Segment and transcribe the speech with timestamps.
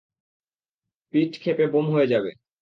[1.13, 2.31] পিট ক্ষেপে বোম হয়ে যাবে।